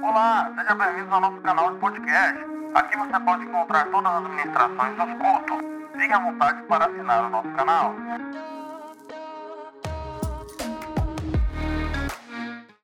[0.00, 2.38] Olá, seja bem-vindo ao nosso canal de podcast.
[2.72, 6.00] Aqui você pode encontrar todas as ministrações dos cultos.
[6.00, 7.94] Fique à vontade para assinar o nosso canal.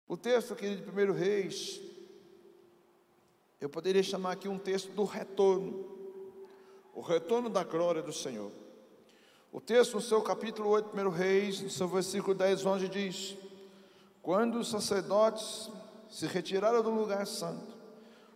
[0.09, 1.81] O texto, querido, de 1 Reis,
[3.61, 5.87] eu poderia chamar aqui um texto do retorno,
[6.93, 8.51] o retorno da glória do Senhor.
[9.53, 13.37] O texto, no seu capítulo 8, 1 Reis, no seu versículo 10, 11, diz:
[14.21, 15.71] Quando os sacerdotes
[16.15, 17.77] se retiraram do lugar santo,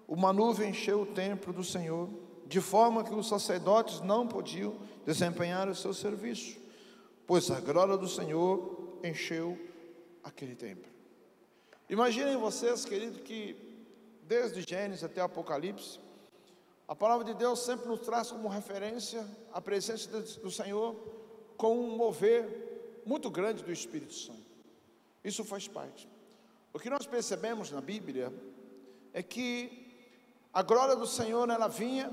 [0.08, 2.10] uma nuvem encheu o templo do Senhor,
[2.44, 4.74] de forma que os sacerdotes não podiam
[5.06, 6.58] desempenhar o seu serviço,
[7.24, 9.56] pois a glória do Senhor encheu
[10.24, 10.90] aquele templo.
[11.88, 13.54] Imaginem vocês, querido, que
[14.24, 16.00] desde Gênesis até Apocalipse,
[16.88, 20.08] a palavra de Deus sempre nos traz como referência a presença
[20.40, 20.96] do Senhor
[21.56, 24.48] com um mover muito grande do Espírito Santo.
[25.22, 26.17] Isso faz parte.
[26.78, 28.32] O que nós percebemos na Bíblia
[29.12, 30.00] é que
[30.52, 32.08] a glória do Senhor ela vinha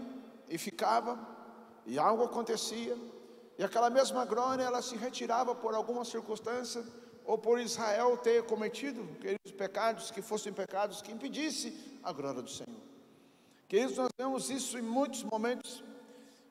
[0.49, 1.19] e ficava
[1.85, 2.97] e algo acontecia
[3.59, 6.83] e aquela mesma glória ela se retirava por alguma circunstância
[7.25, 12.49] ou por Israel ter cometido aqueles pecados que fossem pecados que impedisse a glória do
[12.49, 12.81] Senhor.
[13.67, 15.83] Queridos, nós vemos isso em muitos momentos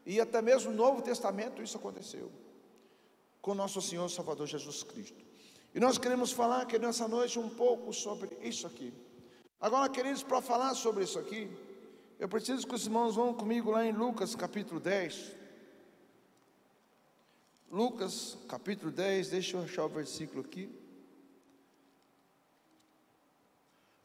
[0.06, 2.31] e até mesmo no Novo Testamento isso aconteceu
[3.43, 5.23] com nosso Senhor Salvador Jesus Cristo.
[5.75, 8.94] E nós queremos falar que nessa noite um pouco sobre isso aqui.
[9.61, 11.50] Agora, queridos, para falar sobre isso aqui,
[12.16, 15.33] eu preciso que os irmãos vão comigo lá em Lucas capítulo 10.
[17.72, 20.70] Lucas capítulo 10, deixa eu achar o versículo aqui.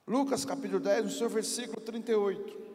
[0.07, 2.67] Lucas capítulo 10, no seu versículo 38.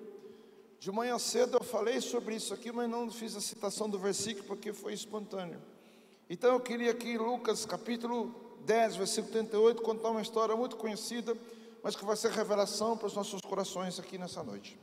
[0.79, 4.47] De manhã cedo eu falei sobre isso aqui, mas não fiz a citação do versículo
[4.47, 5.61] porque foi espontâneo.
[6.31, 11.37] Então eu queria aqui, Lucas capítulo 10, versículo 38, contar uma história muito conhecida,
[11.83, 14.79] mas que vai ser revelação para os nossos corações aqui nessa noite.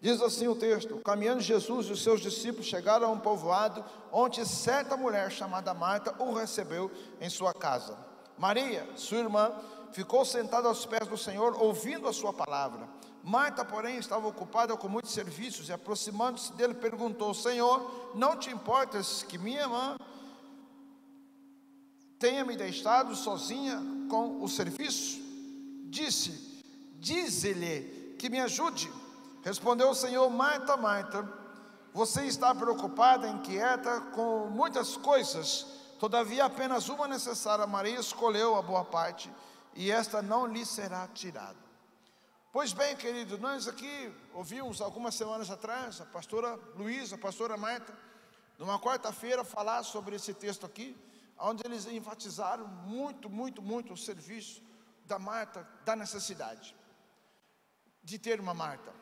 [0.00, 4.44] Diz assim o texto: Caminhando Jesus e os seus discípulos chegaram a um povoado onde
[4.44, 6.90] certa mulher chamada Marta o recebeu
[7.20, 7.96] em sua casa.
[8.36, 9.52] Maria, sua irmã,
[9.92, 12.86] ficou sentada aos pés do Senhor, ouvindo a sua palavra.
[13.22, 19.22] Marta, porém, estava ocupada com muitos serviços e, aproximando-se dele, perguntou: Senhor, não te importas
[19.22, 19.96] que minha irmã
[22.24, 25.20] tenha me deixado sozinha com o serviço?
[25.90, 26.62] Disse:
[26.98, 28.90] Dize-lhe que me ajude.
[29.42, 31.30] Respondeu o Senhor: Marta, Marta,
[31.92, 35.66] você está preocupada, inquieta com muitas coisas,
[36.00, 37.66] todavia apenas uma necessária.
[37.66, 39.30] Maria escolheu a boa parte,
[39.74, 41.62] e esta não lhe será tirada.
[42.50, 47.92] Pois bem, querido, nós aqui ouvimos algumas semanas atrás a pastora Luísa, a pastora Marta,
[48.58, 50.96] numa quarta-feira, falar sobre esse texto aqui
[51.38, 54.62] onde eles enfatizaram muito, muito, muito o serviço
[55.04, 56.74] da Marta, da necessidade
[58.02, 58.92] de ter uma Marta.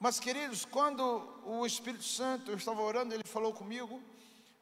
[0.00, 1.02] Mas, queridos, quando
[1.44, 4.00] o Espírito Santo, eu estava orando, ele falou comigo,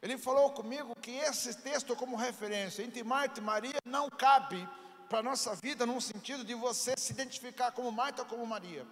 [0.01, 4.67] ele falou comigo que esse texto, como referência entre Marta e Maria, não cabe
[5.09, 8.85] para a nossa vida, num sentido de você se identificar como Marta ou como Maria.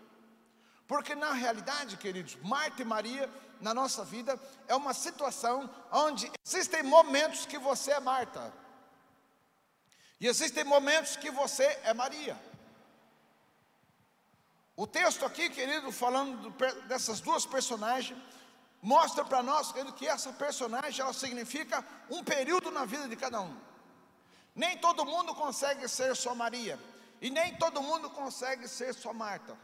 [0.87, 3.29] Porque na realidade, queridos, Marta e Maria
[3.59, 8.53] na nossa vida é uma situação onde existem momentos que você é Marta.
[10.19, 12.39] E existem momentos que você é Maria.
[14.75, 16.49] O texto aqui, querido, falando
[16.87, 18.21] dessas duas personagens,
[18.81, 23.41] mostra para nós, querido, que essa personagem ela significa um período na vida de cada
[23.41, 23.55] um.
[24.53, 26.79] Nem todo mundo consegue ser só Maria,
[27.21, 29.57] e nem todo mundo consegue ser só Marta.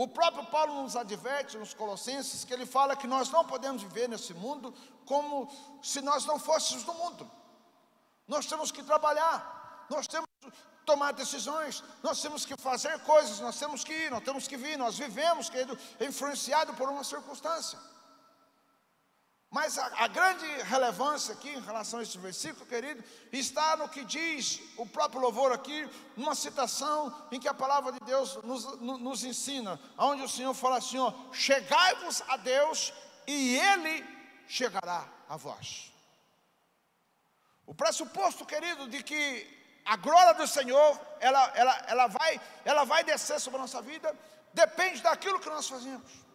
[0.00, 4.08] O próprio Paulo nos adverte nos Colossenses que ele fala que nós não podemos viver
[4.08, 4.72] nesse mundo
[5.04, 5.50] como
[5.82, 7.28] se nós não fôssemos do mundo.
[8.28, 10.52] Nós temos que trabalhar, nós temos que
[10.86, 14.78] tomar decisões, nós temos que fazer coisas, nós temos que ir, nós temos que vir,
[14.78, 17.76] nós vivemos, querido, influenciado por uma circunstância.
[19.50, 24.04] Mas a, a, grande relevância aqui em relação a esse versículo, querido, está no que
[24.04, 29.24] diz o próprio louvor aqui, numa citação em que a palavra de Deus nos, nos
[29.24, 32.92] ensina, onde o Senhor fala assim: ó, chegai-vos a Deus
[33.26, 34.04] e Ele
[34.46, 35.90] chegará a vós.
[37.64, 39.46] O pressuposto, querido, de que
[39.82, 44.14] a glória do Senhor, ela, ela, ela, vai, ela vai descer sobre a nossa vida,
[44.52, 46.27] depende daquilo que nós fazemos.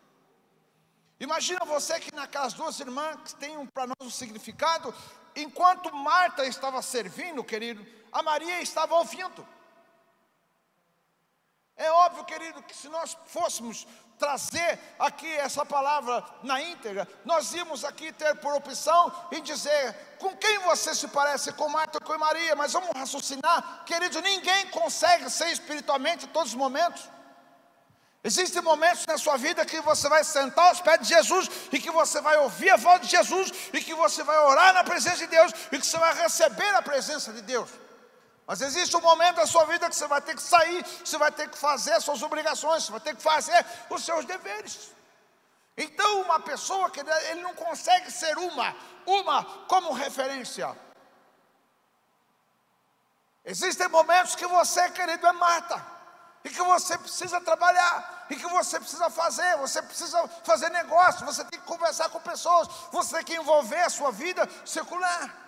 [1.20, 4.94] Imagina você que naquelas duas irmãs tem para nós um significado,
[5.36, 9.48] enquanto Marta estava servindo, querido, a Maria estava ouvindo.
[11.76, 13.88] É óbvio, querido, que se nós fôssemos
[14.18, 20.36] trazer aqui essa palavra na íntegra, nós íamos aqui ter por opção em dizer com
[20.38, 25.30] quem você se parece, com Marta ou com Maria, mas vamos raciocinar, querido, ninguém consegue
[25.30, 27.10] ser espiritualmente em todos os momentos.
[28.24, 31.92] Existem momentos na sua vida que você vai sentar aos pés de Jesus e que
[31.92, 35.28] você vai ouvir a voz de Jesus e que você vai orar na presença de
[35.28, 37.70] Deus e que você vai receber a presença de Deus.
[38.48, 41.32] Mas existe um momento da sua vida que você vai ter que sair, você vai
[41.34, 44.92] ter que fazer as suas obrigações, você vai ter que fazer os seus deveres.
[45.76, 50.78] Então, uma pessoa que ele não consegue ser uma, uma como referência.
[53.44, 55.93] Existem momentos que você, querido, é Marta,
[56.44, 61.44] e que você precisa trabalhar, e que você precisa fazer, você precisa fazer negócio, você
[61.46, 65.44] tem que conversar com pessoas, você tem que envolver a sua vida secular.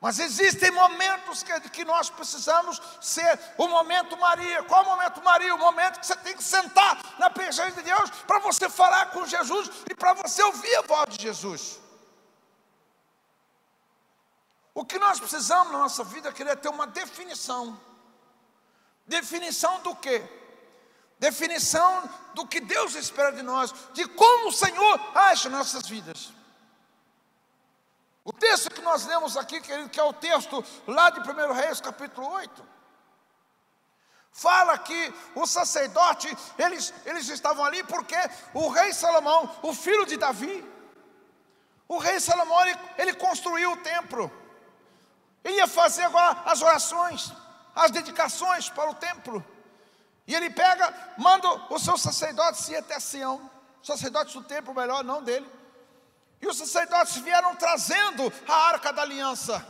[0.00, 4.62] Mas existem momentos que, que nós precisamos ser o momento Maria.
[4.62, 5.54] Qual é o momento Maria?
[5.54, 9.26] O momento que você tem que sentar na presença de Deus para você falar com
[9.26, 11.78] Jesus e para você ouvir a voz de Jesus.
[14.74, 17.78] O que nós precisamos na nossa vida é ter uma definição.
[19.10, 20.22] Definição do quê?
[21.18, 26.32] Definição do que Deus espera de nós, de como o Senhor age nossas vidas.
[28.24, 31.80] O texto que nós lemos aqui, querido, que é o texto lá de 1 Reis,
[31.80, 32.64] capítulo 8,
[34.30, 38.14] fala que o sacerdote, eles, eles estavam ali porque
[38.54, 40.64] o rei Salomão, o filho de Davi,
[41.88, 44.30] o rei Salomão, ele, ele construiu o templo,
[45.42, 47.32] ele ia fazer agora as orações,
[47.74, 49.44] as dedicações para o templo,
[50.26, 53.50] e ele pega, manda os seus sacerdotes ir até Sião,
[53.82, 55.50] sacerdotes do templo, melhor, não dele,
[56.40, 59.66] e os sacerdotes vieram trazendo a arca da aliança.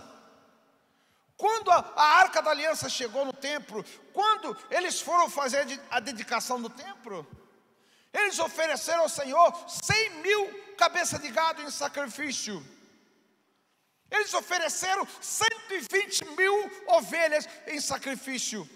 [1.36, 3.82] Quando a, a, arca da aliança chegou no templo,
[4.12, 7.26] quando eles foram fazer a dedicação do templo,
[8.12, 12.62] eles ofereceram ao Senhor 100 mil cabeças de gado em sacrifício.
[14.10, 18.68] Eles ofereceram 120 mil ovelhas em sacrifício.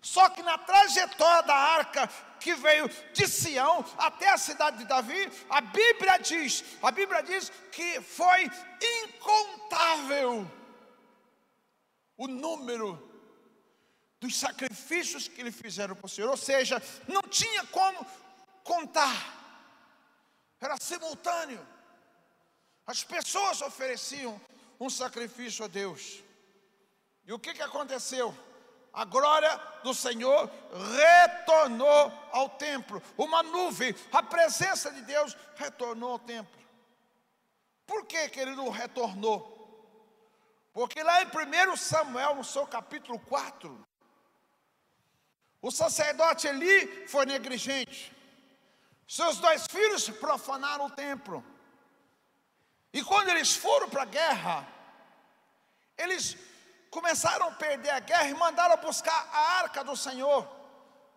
[0.00, 2.06] Só que na trajetória da arca
[2.38, 7.50] que veio de Sião até a cidade de Davi, a Bíblia diz, a Bíblia diz
[7.70, 8.50] que foi
[9.04, 10.50] incontável
[12.16, 13.10] o número
[14.20, 18.06] dos sacrifícios que eles fizeram para o Senhor, ou seja, não tinha como
[18.62, 19.14] contar,
[20.60, 21.66] era simultâneo.
[22.86, 24.40] As pessoas ofereciam
[24.80, 26.24] um sacrifício a Deus.
[27.26, 28.34] E o que, que aconteceu?
[28.92, 30.50] a glória do Senhor
[30.96, 33.02] retornou ao templo.
[33.16, 36.60] Uma nuvem, a presença de Deus retornou ao templo.
[37.86, 39.58] Por que, querido, retornou?
[40.72, 43.86] Porque lá em 1 Samuel, no seu capítulo 4,
[45.62, 48.16] o sacerdote Eli foi negligente.
[49.06, 51.44] Seus dois filhos profanaram o templo.
[52.92, 54.66] E quando eles foram para a guerra,
[55.96, 56.36] eles
[56.90, 60.48] começaram a perder a guerra e mandaram buscar a arca do Senhor,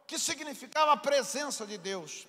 [0.06, 2.28] que significava a presença de Deus.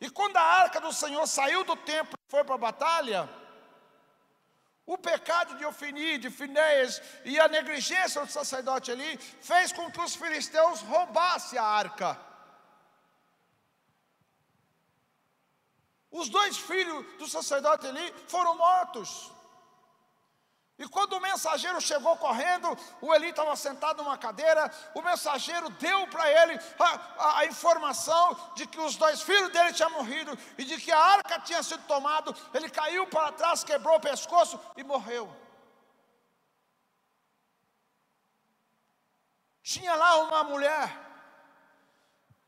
[0.00, 3.28] E quando a arca do Senhor saiu do templo e foi para a batalha,
[4.86, 10.00] o pecado de Ofini, de Finéias e a negligência do sacerdote ali fez com que
[10.00, 12.29] os filisteus roubassem a arca.
[16.10, 19.30] Os dois filhos do sacerdote ali foram mortos.
[20.80, 26.06] E quando o mensageiro chegou correndo, o Eli estava sentado numa cadeira, o mensageiro deu
[26.08, 30.64] para ele a, a, a, informação de que os dois filhos dele tinham morrido e
[30.64, 32.34] de que a arca tinha sido tomada.
[32.54, 35.30] Ele caiu para trás, quebrou o pescoço e morreu.
[39.62, 40.98] Tinha lá uma mulher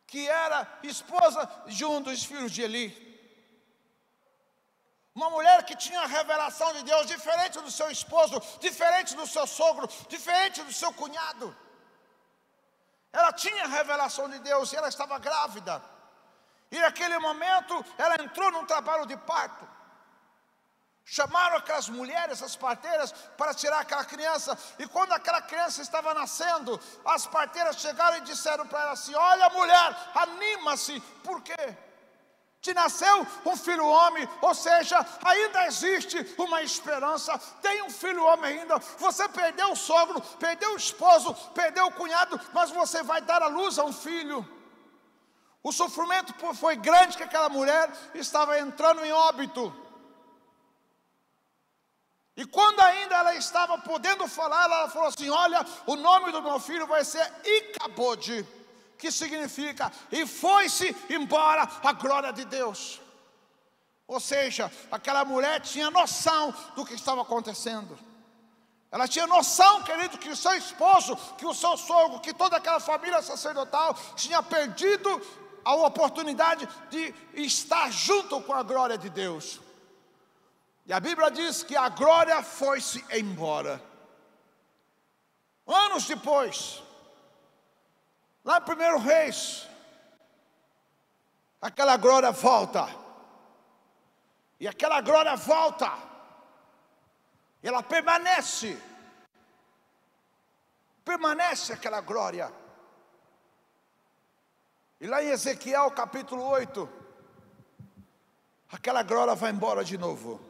[0.07, 3.12] que era esposa de um dos filhos de Eli.
[5.15, 9.47] Uma mulher que tinha a revelação de Deus diferente do seu esposo, diferente do seu
[9.47, 11.55] sogro, diferente do seu cunhado.
[13.13, 15.83] Ela tinha a revelação de Deus e ela estava grávida.
[16.71, 19.69] E naquele momento ela entrou num trabalho de parto.
[21.05, 24.57] Chamaram aquelas mulheres, as parteiras, para tirar aquela criança.
[24.79, 29.51] E quando aquela criança estava nascendo, as parteiras chegaram e disseram para ela assim: Olha,
[29.51, 31.01] mulher, anima-se.
[31.23, 31.77] Por quê?
[32.63, 38.61] Te nasceu um filho homem, ou seja, ainda existe uma esperança, tem um filho homem
[38.61, 38.79] ainda.
[38.99, 43.49] Você perdeu o sogro, perdeu o esposo, perdeu o cunhado, mas você vai dar a
[43.49, 44.49] luz a um filho.
[45.61, 49.75] O sofrimento foi grande que aquela mulher estava entrando em óbito.
[52.37, 56.61] E quando ainda ela estava podendo falar, ela falou assim: Olha, o nome do meu
[56.61, 58.62] filho vai ser Icabode
[59.03, 63.01] que significa e foi-se embora a glória de Deus.
[64.07, 67.99] Ou seja, aquela mulher tinha noção do que estava acontecendo.
[68.93, 72.79] Ela tinha noção, querido, que o seu esposo, que o seu sogro, que toda aquela
[72.79, 75.11] família sacerdotal tinha perdido
[75.65, 79.61] a oportunidade de estar junto com a glória de Deus.
[80.87, 83.83] E a Bíblia diz que a glória foi-se embora.
[85.67, 86.81] Anos depois,
[88.45, 89.69] lá em primeiro Reis,
[91.61, 92.89] aquela glória volta.
[94.59, 95.91] E aquela glória volta.
[97.63, 98.81] E ela permanece.
[101.05, 102.53] Permanece aquela glória.
[105.01, 106.89] E lá em Ezequiel capítulo 8,
[108.71, 110.41] aquela glória vai embora de novo.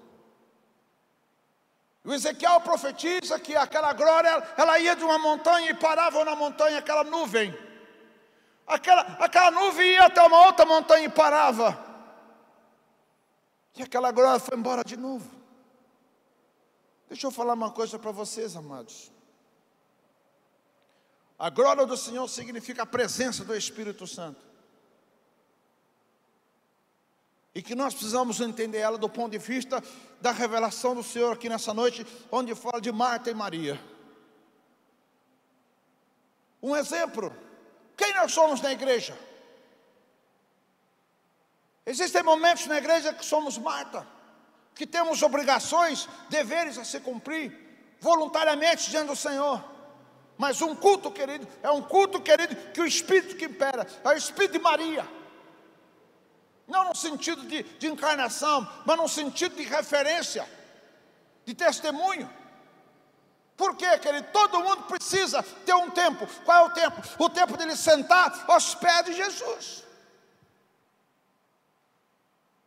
[2.04, 6.78] O Ezequiel profetiza que aquela glória, ela ia de uma montanha e parava na montanha,
[6.78, 7.71] aquela nuvem.
[8.72, 11.78] Aquela, aquela nuvem ia até uma outra montanha e parava.
[13.76, 15.30] E aquela glória foi embora de novo.
[17.06, 19.12] Deixa eu falar uma coisa para vocês, amados.
[21.38, 24.40] A glória do Senhor significa a presença do Espírito Santo.
[27.54, 29.82] E que nós precisamos entender ela do ponto de vista
[30.20, 33.78] da revelação do Senhor aqui nessa noite, onde fala de Marta e Maria.
[36.62, 37.30] Um exemplo:
[37.96, 39.16] quem nós somos na igreja?
[41.84, 44.06] Existem momentos na igreja que somos Marta,
[44.74, 49.62] que temos obrigações, deveres a se cumprir, voluntariamente diante do Senhor.
[50.38, 54.12] Mas um culto, querido, é um culto, querido, que o Espírito que impera, é o
[54.12, 55.06] Espírito de Maria.
[56.66, 60.48] Não no sentido de, de encarnação, mas no sentido de referência,
[61.44, 62.30] de testemunho.
[63.62, 64.26] Por quê, querido?
[64.32, 66.26] Todo mundo precisa ter um tempo.
[66.44, 67.00] Qual é o tempo?
[67.16, 69.84] O tempo dele sentar aos pés de Jesus.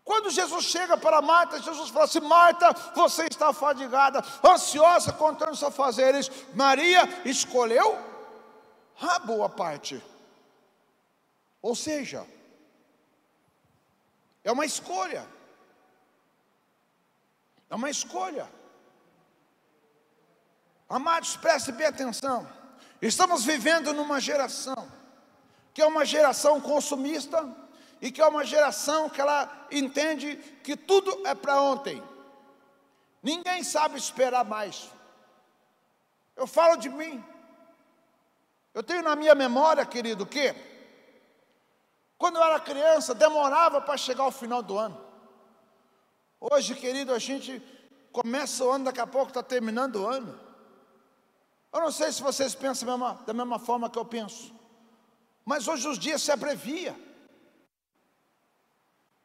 [0.05, 5.61] Quando Jesus chega para Marta, Jesus fala assim: Marta, você está fadigada, ansiosa, contando os
[5.61, 6.31] afazeres.
[6.53, 7.99] Maria escolheu
[9.01, 10.01] a boa parte.
[11.61, 12.25] Ou seja,
[14.45, 15.27] é uma escolha.
[17.69, 18.54] É uma escolha.
[20.87, 22.47] Amados, preste bem atenção.
[23.01, 24.91] Estamos vivendo numa geração
[25.73, 27.53] que é uma geração consumista
[28.01, 32.01] e que é uma geração que ela entende que tudo é para ontem.
[33.21, 34.89] Ninguém sabe esperar mais.
[36.35, 37.23] Eu falo de mim.
[38.73, 40.53] Eu tenho na minha memória, querido, que
[42.17, 45.03] quando eu era criança demorava para chegar ao final do ano.
[46.39, 47.59] Hoje, querido, a gente
[48.11, 50.44] começa o ano, daqui a pouco está terminando o ano.
[51.75, 54.55] Eu não sei se vocês pensam da mesma, da mesma forma que eu penso,
[55.43, 56.97] mas hoje os dias se abrevia.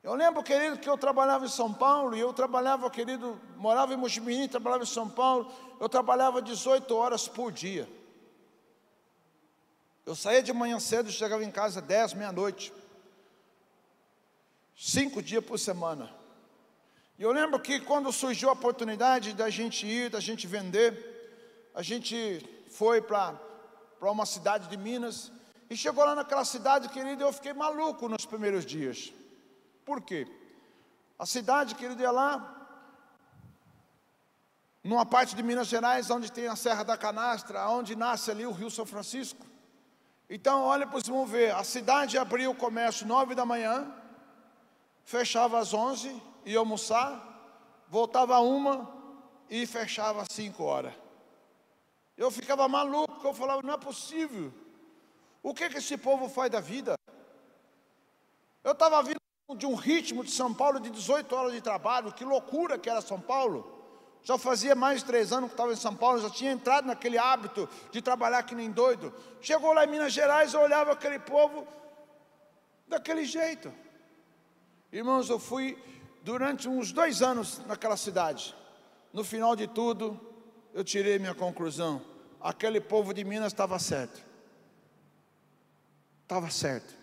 [0.03, 3.97] Eu lembro, querido, que eu trabalhava em São Paulo, e eu trabalhava, querido, morava em
[3.97, 7.89] Mojimirim, trabalhava em São Paulo, eu trabalhava 18 horas por dia.
[10.05, 12.73] Eu saía de manhã cedo e chegava em casa 10, meia-noite.
[14.75, 16.13] Cinco dias por semana.
[17.17, 21.20] E eu lembro que quando surgiu a oportunidade da gente ir, da gente vender,
[21.75, 23.39] a gente foi para
[24.01, 25.33] uma cidade de Minas,
[25.69, 29.13] e chegou lá naquela cidade, querido, eu fiquei maluco nos primeiros dias.
[29.85, 30.27] Por quê?
[31.17, 32.57] A cidade, querido, é lá,
[34.83, 38.51] numa parte de Minas Gerais, onde tem a Serra da Canastra, onde nasce ali o
[38.51, 39.47] Rio São Francisco.
[40.29, 43.95] Então, olha para os irmãos ver, a cidade abriu o comércio nove da manhã,
[45.05, 48.91] fechava às onze, ia almoçar, voltava a uma
[49.49, 50.95] e fechava às cinco horas.
[52.21, 54.53] Eu ficava maluco, eu falava, não é possível.
[55.43, 56.95] O que, que esse povo faz da vida?
[58.63, 59.19] Eu estava vindo
[59.57, 63.01] de um ritmo de São Paulo de 18 horas de trabalho, que loucura que era
[63.01, 63.59] São Paulo.
[64.23, 67.17] Já fazia mais de três anos que estava em São Paulo, já tinha entrado naquele
[67.17, 69.15] hábito de trabalhar que nem doido.
[69.41, 71.67] Chegou lá em Minas Gerais, eu olhava aquele povo
[72.87, 73.73] daquele jeito.
[74.93, 75.83] Irmãos, eu fui
[76.21, 78.55] durante uns dois anos naquela cidade.
[79.11, 80.30] No final de tudo,
[80.73, 82.03] eu tirei minha conclusão.
[82.41, 84.21] Aquele povo de Minas estava certo.
[86.23, 86.95] Estava certo.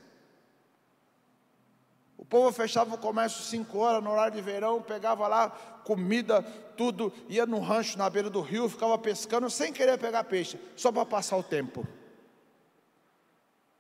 [2.18, 5.50] O povo fechava o comércio cinco horas no horário de verão, pegava lá
[5.84, 6.42] comida,
[6.76, 10.92] tudo, ia no rancho na beira do rio, ficava pescando sem querer pegar peixe, só
[10.92, 11.88] para passar o tempo.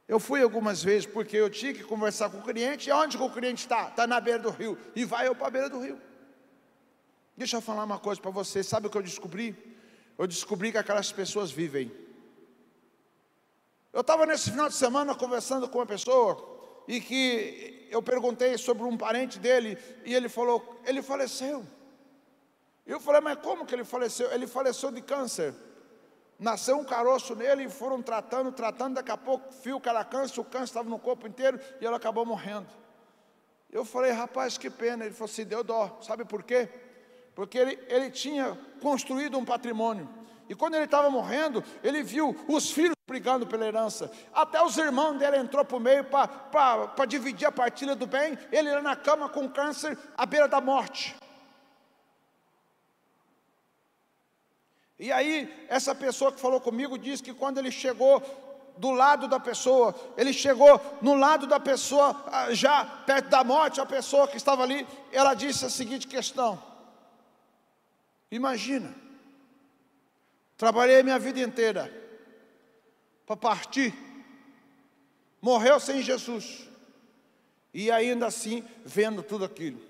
[0.07, 3.23] Eu fui algumas vezes porque eu tinha que conversar com o cliente, e onde que
[3.23, 3.89] o cliente está?
[3.89, 5.99] Está na beira do rio, e vai eu para a beira do rio.
[7.35, 9.76] Deixa eu falar uma coisa para você, sabe o que eu descobri?
[10.17, 11.91] Eu descobri que aquelas pessoas vivem.
[13.93, 18.83] Eu estava nesse final de semana conversando com uma pessoa, e que eu perguntei sobre
[18.83, 21.65] um parente dele, e ele falou, ele faleceu.
[22.85, 24.31] Eu falei, mas como que ele faleceu?
[24.31, 25.53] Ele faleceu de câncer.
[26.39, 30.39] Nasceu um caroço nele e foram tratando, tratando, daqui a pouco fio que era câncer,
[30.39, 32.67] o câncer estava no corpo inteiro e ele acabou morrendo.
[33.69, 35.03] Eu falei, rapaz, que pena.
[35.05, 35.99] Ele falou assim: deu dó.
[36.01, 36.69] Sabe por quê?
[37.37, 40.09] Porque ele, ele tinha construído um patrimônio.
[40.49, 44.11] E quando ele estava morrendo, ele viu os filhos brigando pela herança.
[44.33, 48.35] Até os irmãos dele entrou para o meio para dividir a partilha do bem.
[48.51, 51.15] Ele era na cama com câncer à beira da morte.
[54.97, 58.19] E aí, essa pessoa que falou comigo disse que quando ele chegou
[58.77, 63.79] do lado da pessoa, ele chegou no lado da pessoa, ah, já perto da morte,
[63.79, 66.59] a pessoa que estava ali, ela disse a seguinte questão:
[68.31, 68.93] Imagina,
[70.57, 71.91] trabalhei minha vida inteira
[73.25, 73.93] para partir,
[75.41, 76.67] morreu sem Jesus,
[77.73, 79.81] e ainda assim vendo tudo aquilo.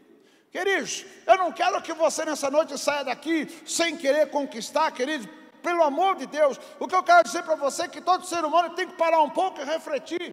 [0.51, 5.27] Queridos, eu não quero que você nessa noite saia daqui sem querer conquistar, queridos,
[5.61, 6.59] pelo amor de Deus.
[6.79, 9.21] O que eu quero dizer para você é que todo ser humano tem que parar
[9.21, 10.31] um pouco e refletir.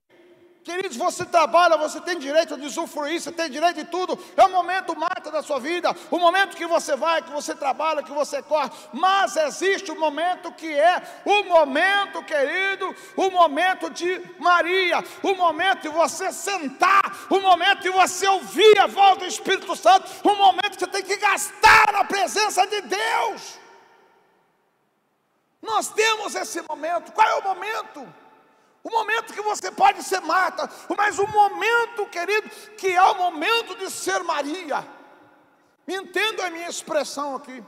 [0.65, 4.19] Queridos, você trabalha, você tem direito de usufruir, você tem direito de tudo.
[4.35, 8.03] É o momento mata da sua vida, o momento que você vai, que você trabalha,
[8.03, 8.71] que você corre.
[8.91, 15.83] Mas existe um momento que é o momento, querido, o momento de Maria, o momento
[15.83, 20.71] de você sentar, o momento de você ouvir a voz do Espírito Santo, o momento
[20.71, 23.61] que você tem que gastar na presença de Deus.
[25.61, 27.13] Nós temos esse momento.
[27.13, 28.24] Qual é o momento?
[28.85, 33.75] O momento que você pode ser Marta, mas o momento, querido, que é o momento
[33.77, 34.87] de ser Maria.
[35.89, 37.65] Entenda a minha expressão aqui.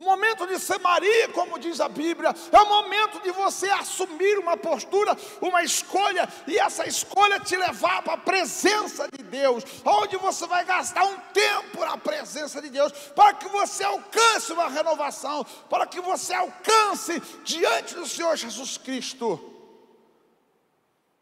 [0.00, 4.38] O momento de ser Maria, como diz a Bíblia, é o momento de você assumir
[4.38, 10.16] uma postura, uma escolha, e essa escolha te levar para a presença de Deus, onde
[10.16, 15.44] você vai gastar um tempo na presença de Deus, para que você alcance uma renovação,
[15.68, 19.55] para que você alcance diante do Senhor Jesus Cristo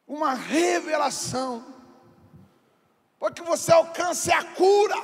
[0.07, 1.65] uma revelação,
[3.19, 4.97] para que você alcance a cura,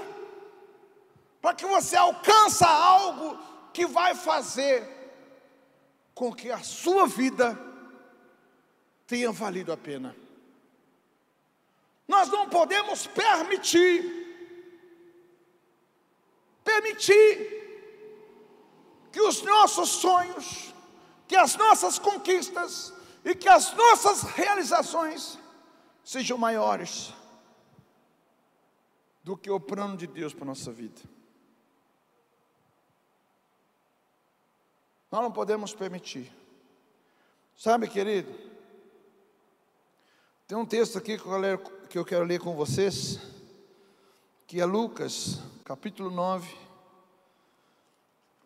[1.40, 3.38] para que você alcance algo
[3.72, 4.86] que vai fazer
[6.14, 7.58] com que a sua vida
[9.06, 10.14] tenha valido a pena.
[12.06, 14.04] Nós não podemos permitir,
[16.62, 17.60] permitir
[19.10, 20.74] que os nossos sonhos,
[21.26, 22.92] que as nossas conquistas,
[23.24, 25.38] e que as nossas realizações
[26.04, 27.12] sejam maiores
[29.22, 31.00] do que o plano de Deus para a nossa vida.
[35.10, 36.32] Nós não podemos permitir.
[37.56, 38.32] Sabe, querido,
[40.46, 41.18] tem um texto aqui
[41.88, 43.20] que eu, quero ler, com vocês,
[44.46, 46.56] que é Lucas, capítulo 9.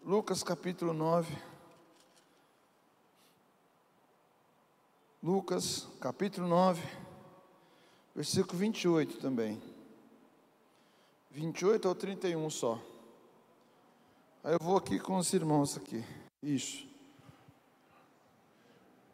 [0.03, 1.54] Lucas, capítulo 9.
[5.25, 6.83] Lucas, capítulo 9,
[8.15, 9.59] versículo 28 também.
[11.31, 12.79] 28 ou 31 só.
[14.45, 16.05] Aí eu vou aqui com os irmãos aqui.
[16.43, 16.87] Isso.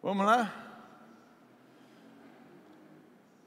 [0.03, 0.53] Vamos lá?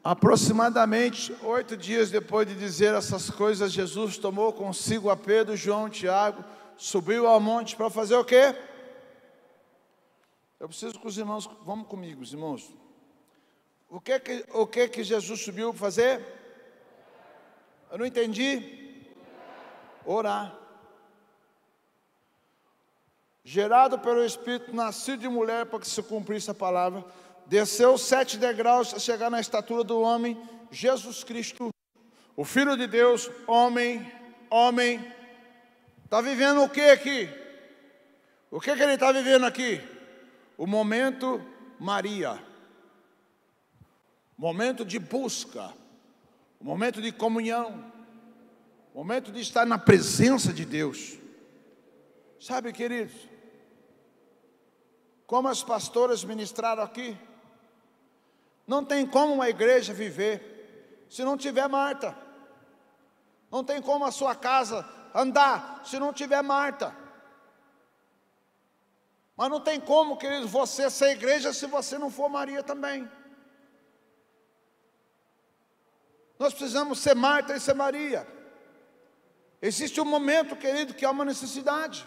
[0.01, 6.45] Aproximadamente oito dias depois de dizer essas coisas, Jesus tomou consigo a Pedro, João, Tiago,
[6.77, 8.55] subiu ao monte para fazer o quê?
[10.63, 12.73] Eu preciso que os irmãos, vamos comigo, irmãos.
[13.89, 16.25] O que que, o que que Jesus subiu para fazer?
[17.91, 19.03] Eu não entendi.
[20.05, 20.57] Orar.
[23.43, 27.03] Gerado pelo Espírito, nascido de mulher para que se cumprisse a palavra,
[27.45, 31.71] desceu sete degraus a chegar na estatura do homem, Jesus Cristo,
[32.37, 34.09] o Filho de Deus, homem,
[34.49, 35.13] homem.
[36.05, 37.29] Está vivendo o que aqui?
[38.49, 39.91] O que, que ele está vivendo aqui?
[40.57, 41.41] O momento
[41.79, 42.41] Maria,
[44.37, 45.73] momento de busca,
[46.61, 47.91] momento de comunhão,
[48.93, 51.17] momento de estar na presença de Deus.
[52.39, 53.13] Sabe, queridos,
[55.25, 57.17] como as pastoras ministraram aqui,
[58.67, 62.17] não tem como uma igreja viver se não tiver Marta.
[63.51, 67.02] Não tem como a sua casa andar se não tiver Marta.
[69.35, 73.09] Mas não tem como, queridos, você ser igreja se você não for Maria também.
[76.37, 78.27] Nós precisamos ser Marta e ser Maria.
[79.61, 82.05] Existe um momento, querido, que há uma necessidade.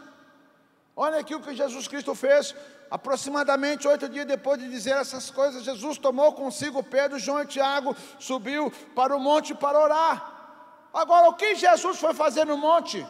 [0.95, 2.55] Olha aqui o que Jesus Cristo fez.
[2.91, 7.97] Aproximadamente oito dias depois de dizer essas coisas, Jesus tomou consigo Pedro, João e Tiago,
[8.21, 10.33] subiu para o monte para orar.
[10.95, 13.05] Agora, o que Jesus foi fazer no monte?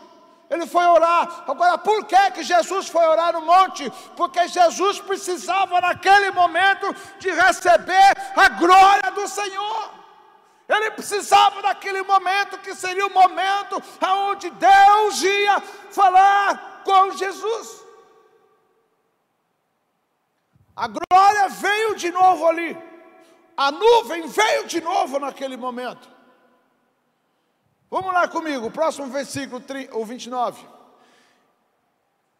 [0.48, 1.44] Ele foi orar.
[1.48, 3.90] Agora, por que, que Jesus foi orar no monte?
[4.16, 9.90] Porque Jesus precisava, naquele momento, de receber a glória do Senhor.
[10.68, 17.84] Ele precisava daquele momento que seria o momento onde Deus ia falar com Jesus.
[20.74, 22.76] A glória veio de novo ali.
[23.56, 26.15] A nuvem veio de novo naquele momento.
[27.90, 30.66] Vamos lá comigo, próximo versículo, o 29.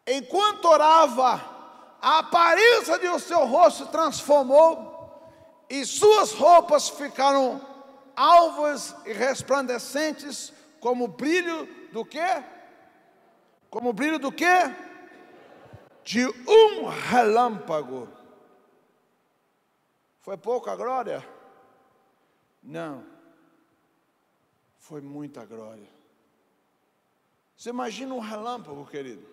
[0.05, 1.41] Enquanto orava,
[2.01, 4.95] a aparência de o seu rosto transformou
[5.69, 7.61] e suas roupas ficaram
[8.15, 12.43] alvas e resplandecentes como o brilho do quê?
[13.69, 14.73] Como o brilho do quê?
[16.03, 18.07] De um relâmpago.
[20.21, 21.27] Foi pouca glória?
[22.61, 23.16] Não.
[24.87, 25.87] Foi muita glória.
[27.57, 29.25] Você imagina um relâmpago, querido.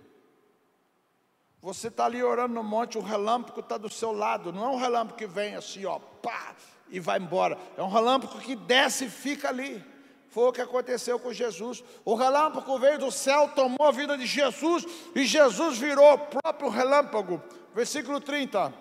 [1.62, 4.52] Você está ali orando no monte, o relâmpago está do seu lado.
[4.52, 6.56] Não é um relâmpago que vem assim, ó, pá,
[6.88, 7.56] e vai embora.
[7.76, 9.84] É um relâmpago que desce e fica ali.
[10.28, 11.84] Foi o que aconteceu com Jesus.
[12.04, 16.68] O relâmpago veio do céu, tomou a vida de Jesus e Jesus virou o próprio
[16.68, 17.40] relâmpago.
[17.72, 18.74] Versículo 30.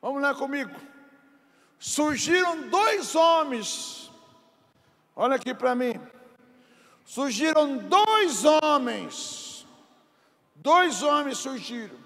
[0.00, 0.74] Vamos lá comigo
[1.84, 4.03] surgiram dois homens.
[5.16, 6.00] Olha aqui para mim.
[7.04, 9.66] Surgiram dois homens.
[10.54, 11.96] Dois homens surgiram.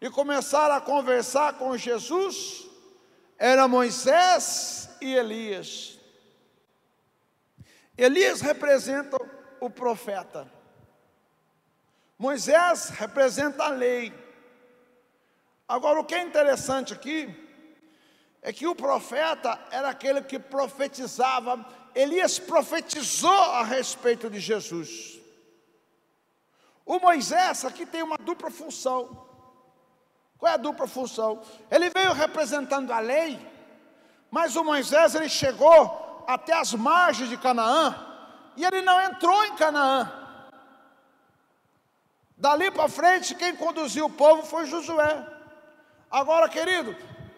[0.00, 2.66] E começaram a conversar com Jesus.
[3.38, 5.98] Era Moisés e Elias.
[7.96, 9.16] Elias representa
[9.60, 10.50] o profeta.
[12.18, 14.12] Moisés representa a lei.
[15.66, 17.42] Agora, o que é interessante aqui
[18.42, 25.20] é que o profeta era aquele que profetizava, Elias profetizou a respeito de Jesus.
[26.84, 29.24] O Moisés aqui tem uma dupla função.
[30.36, 31.40] Qual é a dupla função?
[31.70, 33.40] Ele veio representando a lei,
[34.30, 37.94] mas o Moisés ele chegou até as margens de Canaã
[38.56, 40.12] e ele não entrou em Canaã.
[42.36, 45.26] Dali para frente, quem conduziu o povo foi Josué.
[46.10, 46.94] Agora, querido,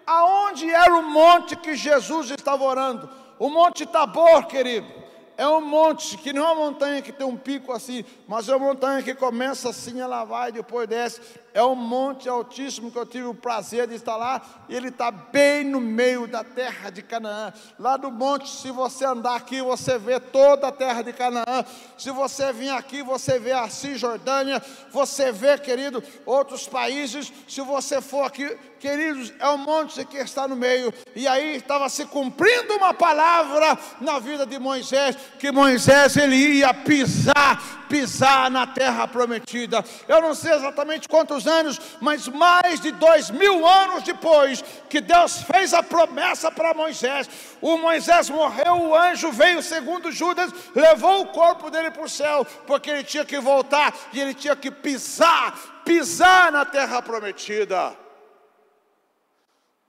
[0.07, 3.09] aonde era o monte que Jesus estava orando?
[3.39, 5.07] O Monte Tabor, querido.
[5.39, 8.57] É um monte que não é uma montanha que tem um pico assim, mas é
[8.57, 11.21] uma montanha que começa assim, ela vai e depois desce.
[11.53, 15.11] É um monte altíssimo que eu tive o prazer de estar lá, e ele está
[15.11, 17.53] bem no meio da terra de Canaã.
[17.79, 21.65] Lá do monte, se você andar aqui, você vê toda a terra de Canaã.
[21.99, 27.31] Se você vir aqui, você vê a Cisjordânia, você vê, querido, outros países.
[27.47, 30.93] Se você for aqui, queridos, é um monte que está no meio.
[31.15, 36.73] E aí estava se cumprindo uma palavra na vida de Moisés, que Moisés ele ia
[36.73, 39.85] pisar, pisar na terra prometida.
[40.07, 45.43] Eu não sei exatamente quantos anos, mas mais de dois mil anos depois que Deus
[45.43, 47.29] fez a promessa para Moisés,
[47.61, 52.47] o Moisés morreu, o anjo veio segundo Judas, levou o corpo dele para o céu,
[52.67, 58.06] porque ele tinha que voltar e ele tinha que pisar, pisar na terra prometida.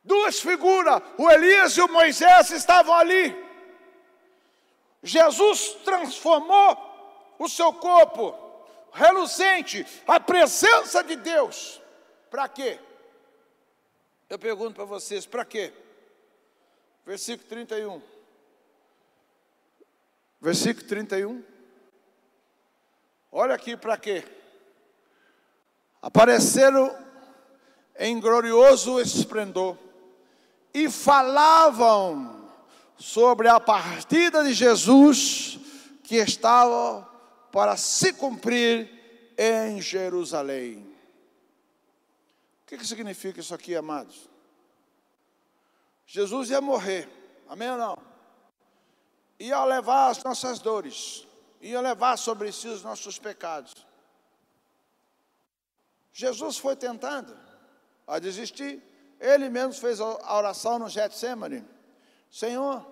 [0.07, 3.35] Duas figuras, o Elias e o Moisés estavam ali.
[5.03, 8.33] Jesus transformou o seu corpo,
[8.93, 11.81] reluzente, a presença de Deus.
[12.31, 12.79] Para quê?
[14.29, 15.73] Eu pergunto para vocês, para quê?
[17.05, 18.01] Versículo 31.
[20.39, 21.43] Versículo 31.
[23.29, 24.23] Olha aqui para quê?
[26.01, 26.97] Apareceram
[27.99, 29.77] em glorioso esplendor
[30.77, 32.47] e falavam
[32.99, 35.57] sobre a partida de Jesus
[36.03, 37.01] que estava
[37.51, 38.87] para se cumprir
[39.35, 40.87] em Jerusalém.
[42.61, 44.29] O que, que significa isso aqui, amados?
[46.05, 47.09] Jesus ia morrer,
[47.49, 47.97] amém ou não?
[49.39, 51.27] Ia levar as nossas dores,
[51.59, 53.73] ia levar sobre si os nossos pecados.
[56.13, 57.35] Jesus foi tentando
[58.05, 58.79] a desistir,
[59.19, 61.65] ele mesmo fez a oração no Getsemane.
[62.31, 62.85] Senhor,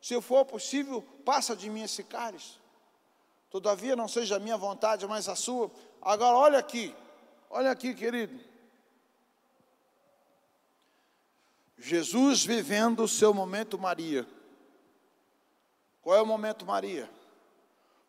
[0.00, 2.58] se for possível, passa de mim esse cálice.
[3.50, 5.70] Todavia não seja a minha vontade, mas a sua.
[6.02, 6.94] Agora olha aqui,
[7.48, 8.38] olha aqui, querido.
[11.78, 14.26] Jesus vivendo o seu momento Maria.
[16.02, 17.10] Qual é o momento Maria?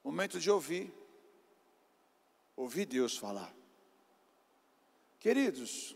[0.04, 0.94] Momento de ouvir.
[2.56, 3.54] Ouvir Deus falar.
[5.20, 5.96] Queridos,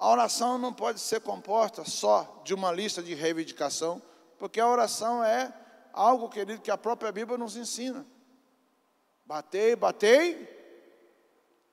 [0.00, 4.00] a oração não pode ser composta só de uma lista de reivindicação,
[4.38, 5.54] porque a oração é
[5.92, 8.06] algo, querido, que a própria Bíblia nos ensina.
[9.26, 10.48] Batei, batei,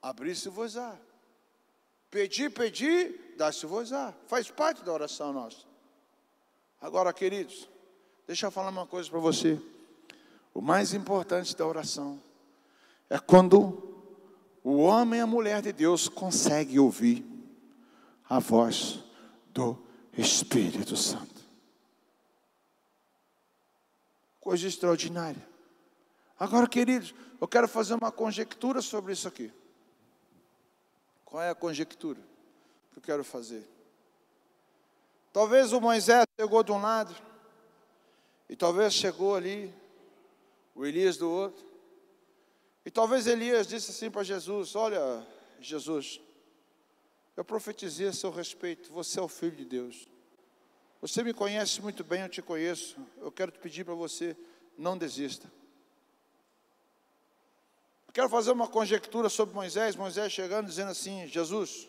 [0.02, 0.94] abri-se-vos-á.
[2.12, 4.14] Pedi, pedi, dá-se-vos-á.
[4.28, 5.66] Faz parte da oração nossa.
[6.82, 7.70] Agora, queridos,
[8.28, 9.58] deixa eu falar uma coisa para você.
[10.54, 12.22] O mais importante da oração
[13.10, 13.82] é quando
[14.66, 17.37] o homem e a mulher de Deus conseguem ouvir
[18.30, 19.00] a voz
[19.48, 19.78] do
[20.18, 21.46] Espírito Santo.
[24.40, 25.46] Coisa extraordinária.
[26.40, 29.52] Agora, queridos, eu quero fazer uma conjectura sobre isso aqui.
[31.26, 32.20] Qual é a conjectura
[32.92, 33.68] que eu quero fazer?
[35.34, 37.16] Talvez o Moisés chegou de um lado,
[38.50, 39.74] e talvez chegou ali
[40.74, 41.66] o Elias do outro.
[42.86, 45.28] E talvez Elias disse assim para Jesus: Olha,
[45.60, 46.22] Jesus,
[47.38, 50.08] eu profetizei a seu respeito, você é o filho de Deus.
[51.00, 52.98] Você me conhece muito bem, eu te conheço.
[53.18, 54.36] Eu quero te pedir para você,
[54.76, 55.50] não desista.
[58.08, 59.96] Eu quero fazer uma conjectura sobre Moisés.
[59.96, 61.88] Moisés chegando dizendo assim: Jesus,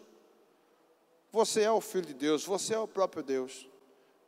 [1.33, 3.67] você é o filho de Deus, você é o próprio Deus.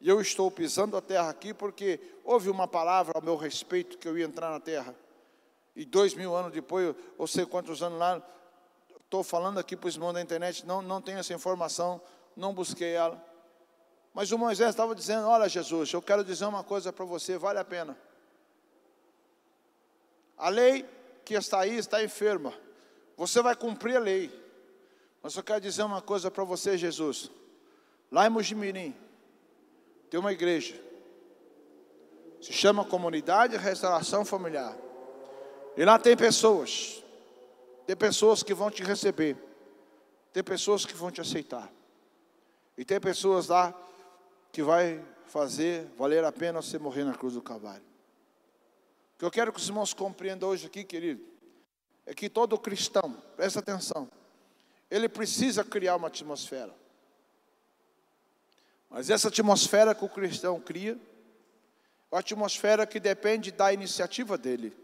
[0.00, 4.08] E eu estou pisando a terra aqui porque houve uma palavra ao meu respeito que
[4.08, 4.96] eu ia entrar na terra.
[5.76, 8.26] E dois mil anos depois, ou sei quantos anos lá,
[9.10, 12.00] estou falando aqui para os irmãos da internet, não, não tenho essa informação,
[12.36, 13.20] não busquei ela.
[14.14, 17.58] Mas o Moisés estava dizendo: Olha, Jesus, eu quero dizer uma coisa para você, vale
[17.58, 17.98] a pena.
[20.38, 20.88] A lei
[21.24, 22.54] que está aí está enferma.
[23.16, 24.30] Você vai cumprir a lei.
[25.20, 27.32] Mas eu quero dizer uma coisa para você, Jesus.
[28.12, 28.96] Lá em Mujimirim,
[30.08, 30.80] tem uma igreja.
[32.40, 34.76] Se chama Comunidade de Restauração Familiar.
[35.76, 37.02] E lá tem pessoas.
[37.90, 39.36] Tem pessoas que vão te receber.
[40.32, 41.68] Tem pessoas que vão te aceitar.
[42.78, 43.74] E tem pessoas lá
[44.52, 47.82] que vai fazer valer a pena você morrer na cruz do Calvário.
[49.14, 51.20] O que eu quero que os irmãos compreendam hoje aqui, querido,
[52.06, 54.08] é que todo cristão, presta atenção,
[54.88, 56.72] ele precisa criar uma atmosfera.
[58.88, 64.76] Mas essa atmosfera que o cristão cria, é uma atmosfera que depende da iniciativa dele.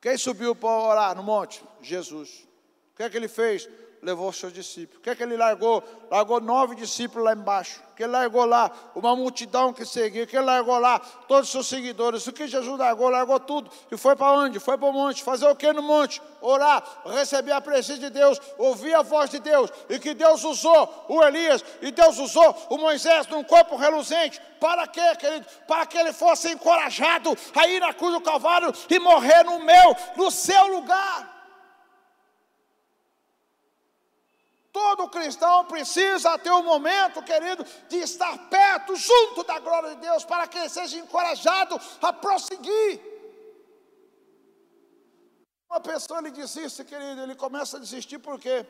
[0.00, 1.62] Quem subiu para orar no monte?
[1.80, 2.46] Jesus.
[2.92, 3.68] O que é que ele fez?
[4.02, 4.98] Levou seus discípulos.
[4.98, 5.82] O que é que ele largou?
[6.10, 7.82] Largou nove discípulos lá embaixo.
[7.92, 8.70] O que ele largou lá?
[8.94, 10.24] Uma multidão que seguia.
[10.24, 10.98] O que ele largou lá?
[10.98, 12.26] Todos os seus seguidores.
[12.26, 13.08] O que Jesus largou?
[13.08, 13.70] Largou tudo.
[13.90, 14.58] E foi para onde?
[14.60, 15.22] Foi para o monte.
[15.22, 16.22] Fazer o que no monte?
[16.40, 19.70] Orar, receber a presença de Deus, ouvir a voz de Deus.
[19.88, 24.40] E que Deus usou o Elias e Deus usou o Moisés num corpo reluzente.
[24.60, 25.46] Para quê, querido?
[25.66, 29.96] Para que ele fosse encorajado a ir na cruz do Calvário e morrer no meu,
[30.16, 31.37] no seu lugar.
[34.98, 40.24] Todo cristão precisa ter um momento, querido, de estar perto, junto da glória de Deus,
[40.24, 43.00] para que ele seja encorajado a prosseguir.
[45.70, 48.66] Uma pessoa ele desiste, querido, ele começa a desistir por quê?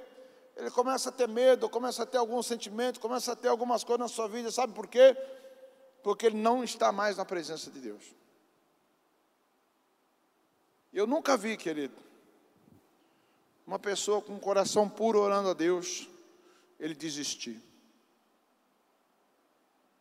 [0.54, 4.00] Ele começa a ter medo, começa a ter algum sentimento, começa a ter algumas coisas
[4.00, 5.16] na sua vida, sabe por quê?
[6.02, 8.04] Porque ele não está mais na presença de Deus.
[10.92, 11.96] Eu nunca vi, querido,
[13.66, 16.06] uma pessoa com um coração puro orando a Deus,
[16.78, 17.60] ele desistir.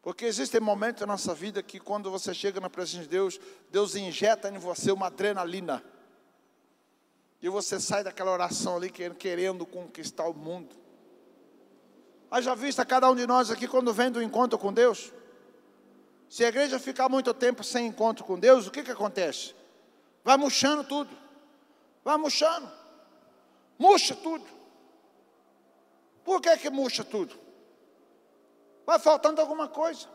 [0.01, 3.95] Porque existem momentos na nossa vida que quando você chega na presença de Deus, Deus
[3.95, 5.83] injeta em você uma adrenalina.
[7.41, 10.75] E você sai daquela oração ali querendo conquistar o mundo.
[12.31, 15.11] Haja vista cada um de nós aqui quando vem do encontro com Deus.
[16.29, 19.55] Se a igreja ficar muito tempo sem encontro com Deus, o que, que acontece?
[20.23, 21.09] Vai murchando tudo.
[22.03, 22.69] Vai murchando.
[23.77, 24.45] Murcha tudo.
[26.27, 27.39] Por que que murcha tudo?
[28.85, 30.09] Vai faltando alguma coisa.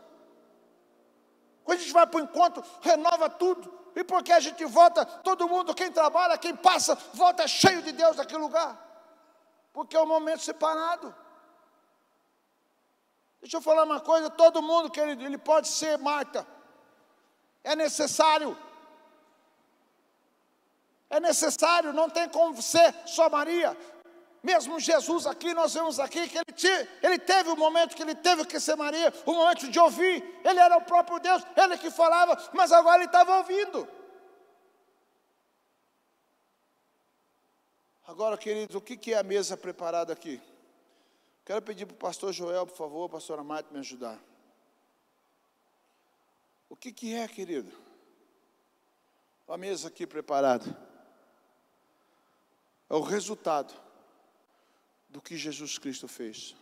[1.63, 3.73] Quando a gente vai para o encontro, renova tudo.
[3.95, 8.17] E porque a gente volta, todo mundo, quem trabalha, quem passa, volta cheio de Deus
[8.17, 8.77] naquele lugar.
[9.73, 11.15] Porque é um momento separado.
[13.41, 16.45] Deixa eu falar uma coisa, todo mundo, querido, ele pode ser Marta.
[17.63, 18.55] É necessário
[21.13, 23.77] é necessário, não tem como ser só Maria.
[24.43, 28.45] Mesmo Jesus aqui, nós vemos aqui que ele, ele teve o momento que ele teve
[28.45, 30.21] que ser Maria, o momento de ouvir.
[30.43, 33.87] Ele era o próprio Deus, ele que falava, mas agora ele estava ouvindo.
[38.05, 40.41] Agora, queridos, o que é a mesa preparada aqui?
[41.45, 44.19] Quero pedir para o pastor Joel, por favor, pastora Marta, me ajudar.
[46.67, 47.71] O que, que é, querido?
[49.47, 50.65] A mesa aqui preparada
[52.89, 53.82] é o resultado
[55.13, 56.55] do que Jesus Cristo fez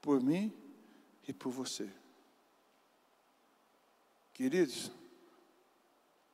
[0.00, 0.50] por mim
[1.28, 1.92] e por você.
[4.32, 4.90] Queridos,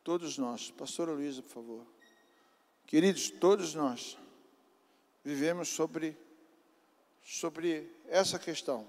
[0.04, 1.86] todos nós, pastora Luísa, por favor.
[2.86, 4.16] Queridos, todos nós
[5.24, 6.16] vivemos sobre,
[7.20, 8.88] sobre essa questão.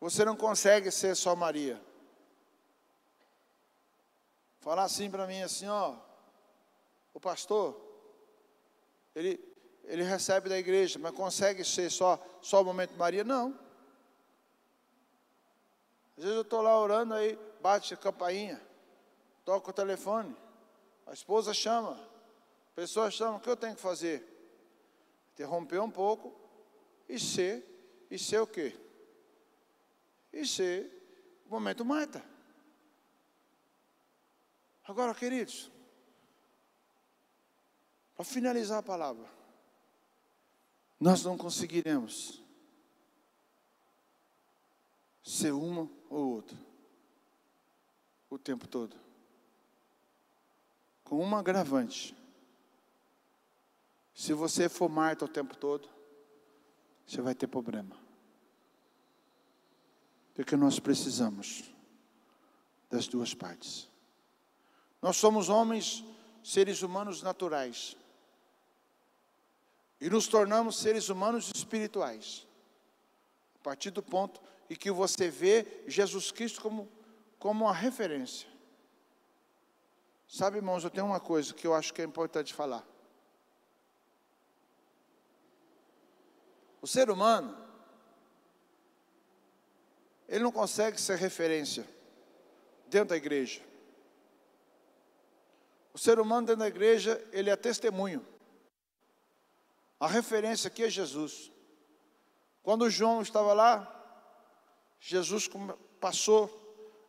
[0.00, 1.78] Você não consegue ser só Maria.
[4.60, 5.94] Falar assim para mim, assim, ó,
[7.12, 7.85] o pastor,
[9.16, 9.40] ele,
[9.84, 13.24] ele recebe da igreja, mas consegue ser só, só o momento Maria?
[13.24, 13.58] Não.
[16.18, 18.60] Às vezes eu estou lá orando, aí bate a campainha,
[19.42, 20.36] toca o telefone,
[21.06, 24.22] a esposa chama, a pessoa chama, o que eu tenho que fazer?
[25.32, 26.38] Interromper um pouco
[27.08, 27.64] e ser,
[28.10, 28.78] e ser o quê?
[30.30, 32.22] E ser o momento Marta.
[34.84, 35.70] Agora, queridos,
[38.16, 39.28] para finalizar a palavra,
[40.98, 42.42] nós não conseguiremos
[45.22, 46.56] ser uma ou outra
[48.30, 48.96] o tempo todo.
[51.04, 52.16] Com uma agravante.
[54.14, 55.88] Se você for Marta o tempo todo,
[57.06, 57.96] você vai ter problema.
[60.34, 61.64] Porque nós precisamos
[62.90, 63.88] das duas partes.
[65.02, 66.04] Nós somos homens,
[66.42, 67.96] seres humanos naturais.
[70.00, 72.46] E nos tornamos seres humanos espirituais.
[73.54, 76.88] A partir do ponto em que você vê Jesus Cristo como,
[77.38, 78.48] como uma referência.
[80.28, 82.86] Sabe, irmãos, eu tenho uma coisa que eu acho que é importante falar.
[86.82, 87.56] O ser humano,
[90.28, 91.86] ele não consegue ser referência
[92.88, 93.60] dentro da igreja.
[95.92, 98.24] O ser humano dentro da igreja, ele é testemunho.
[99.98, 101.50] A referência aqui é Jesus.
[102.62, 103.92] Quando João estava lá,
[105.00, 105.48] Jesus
[106.00, 106.50] passou,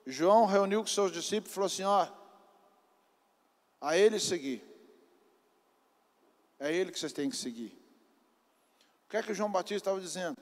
[0.06, 2.08] João reuniu com seus discípulos e falou assim: Ó,
[3.82, 4.64] a ele seguir.
[6.60, 7.78] É ele que vocês têm que seguir.
[9.06, 10.38] O que é que João Batista estava dizendo?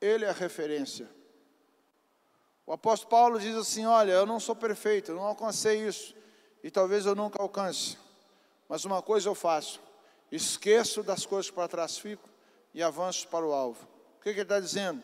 [0.00, 1.08] Ele é a referência.
[2.66, 6.14] O apóstolo Paulo diz assim: Olha, eu não sou perfeito, eu não alcancei isso,
[6.62, 7.96] e talvez eu nunca alcance,
[8.68, 9.80] mas uma coisa eu faço:
[10.30, 12.28] esqueço das coisas para trás fico
[12.74, 13.86] e avanço para o alvo.
[14.18, 15.02] O que, que ele está dizendo?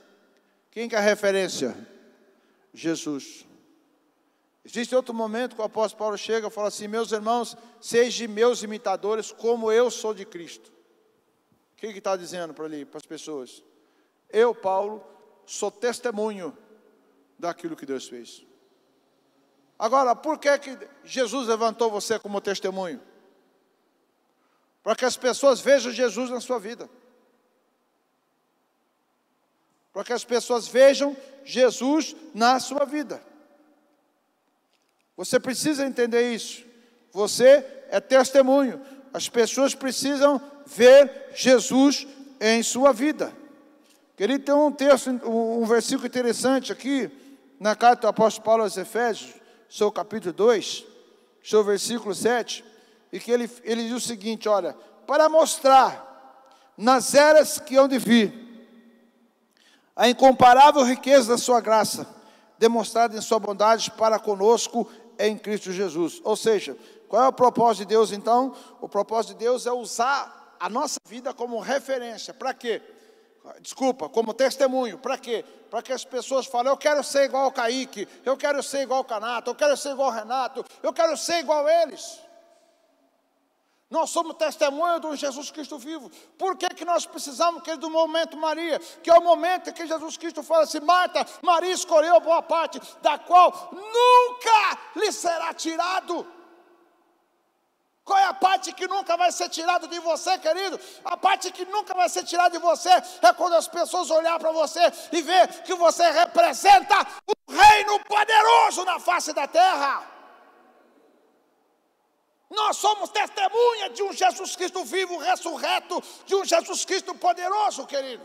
[0.71, 1.75] Quem que é a referência?
[2.73, 3.47] Jesus.
[4.65, 8.63] Existe outro momento que o apóstolo Paulo chega e fala assim: Meus irmãos, sejam meus
[8.63, 10.73] imitadores, como eu sou de Cristo.
[11.73, 13.63] O que está dizendo para ali, para as pessoas?
[14.31, 15.05] Eu, Paulo,
[15.45, 16.57] sou testemunho
[17.39, 18.45] daquilo que Deus fez.
[19.79, 23.01] Agora, por que, que Jesus levantou você como testemunho?
[24.85, 26.89] Para que as pessoas vejam Jesus na sua vida.
[29.95, 33.21] Para que as pessoas vejam Jesus na sua vida.
[35.17, 36.63] Você precisa entender isso.
[37.13, 38.85] Você é testemunho.
[39.13, 42.07] As pessoas precisam ver Jesus
[42.39, 43.33] em sua vida.
[44.17, 47.11] Querido, tem um texto, um versículo interessante aqui,
[47.59, 49.33] na carta do apóstolo Paulo aos Efésios,
[49.69, 50.85] seu capítulo 2,
[51.43, 52.65] seu versículo 7,
[53.15, 56.43] e que ele, ele diz o seguinte: olha, para mostrar
[56.77, 58.43] nas eras que hão de vir
[59.95, 62.09] a incomparável riqueza da sua graça,
[62.59, 66.21] demonstrada em sua bondade para conosco em Cristo Jesus.
[66.25, 66.77] Ou seja,
[67.09, 68.53] qual é o propósito de Deus então?
[68.81, 72.35] O propósito de Deus é usar a nossa vida como referência.
[72.35, 72.83] Para quê?
[73.61, 75.45] desculpa, como testemunho, para quê?
[75.71, 78.99] Para que as pessoas falem, eu quero ser igual ao Kaique, eu quero ser igual
[78.99, 82.24] ao Canato, eu quero ser igual ao Renato, eu quero ser igual a eles.
[83.91, 86.11] Nós somos testemunha do Jesus Cristo vivo.
[86.39, 89.87] Por que, que nós precisamos que do momento Maria, que é o momento em que
[89.87, 96.27] Jesus Cristo fala assim: Marta, Maria escolheu boa parte, da qual nunca lhe será tirado.
[98.05, 100.79] Qual é a parte que nunca vai ser tirada de você, querido?
[101.05, 104.53] A parte que nunca vai ser tirada de você é quando as pessoas olhar para
[104.53, 106.95] você e ver que você representa
[107.27, 110.14] o reino poderoso na face da terra.
[112.51, 118.25] Nós somos testemunha de um Jesus Cristo vivo, ressurreto, de um Jesus Cristo poderoso, querido.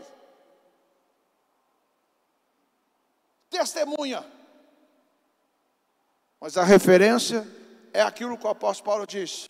[3.48, 4.24] Testemunha.
[6.40, 7.46] Mas a referência
[7.92, 9.48] é aquilo que o apóstolo Paulo disse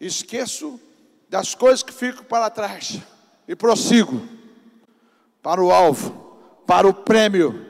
[0.00, 0.80] esqueço
[1.28, 2.98] das coisas que ficam para trás
[3.46, 4.26] e prossigo
[5.42, 6.10] para o alvo,
[6.66, 7.66] para o prêmio,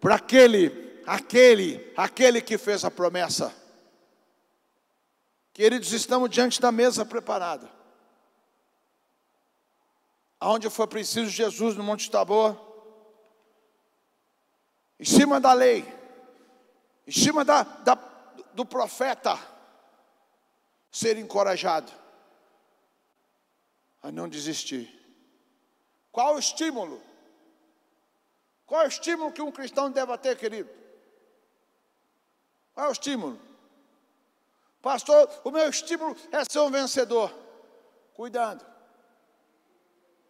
[0.00, 3.54] para aquele, aquele, aquele que fez a promessa.
[5.60, 7.70] Queridos, estamos diante da mesa preparada.
[10.40, 12.58] Aonde foi preciso Jesus no Monte Tabor,
[14.98, 15.84] em cima da lei,
[17.06, 17.94] em cima da, da,
[18.54, 19.38] do profeta
[20.90, 21.92] ser encorajado
[24.02, 24.88] a não desistir.
[26.10, 27.02] Qual o estímulo?
[28.64, 30.70] Qual é o estímulo que um cristão deve ter, querido?
[32.72, 33.49] Qual é o estímulo?
[34.82, 37.32] Pastor, o meu estímulo é ser um vencedor.
[38.14, 38.64] Cuidado.